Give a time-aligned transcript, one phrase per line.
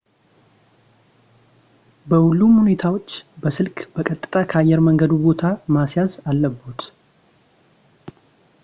[2.09, 3.09] በሁሉም ሁኔታዎች
[3.43, 5.43] በስልክ በቀጥታ ከአየር መንገዱ ቦታ
[5.77, 6.81] ማስያዝ አለብዎት